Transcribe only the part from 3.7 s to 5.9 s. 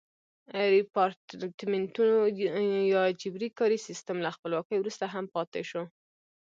سیستم له خپلواکۍ وروسته هم پاتې شو.